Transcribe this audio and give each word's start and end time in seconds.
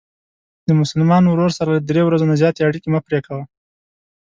د 0.67 0.69
مسلمان 0.81 1.23
ورور 1.27 1.51
سره 1.57 1.69
له 1.75 1.81
درې 1.89 2.01
ورځو 2.05 2.29
نه 2.31 2.35
زیاتې 2.41 2.61
اړیکې 2.67 2.89
مه 2.93 2.99
پری 3.05 3.19
کوه. 3.27 3.43